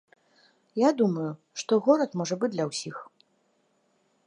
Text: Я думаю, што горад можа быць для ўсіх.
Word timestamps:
Я 0.83 0.89
думаю, 1.01 1.25
што 1.63 1.79
горад 1.89 2.11
можа 2.21 2.35
быць 2.45 2.51
для 2.57 2.65
ўсіх. 2.73 2.95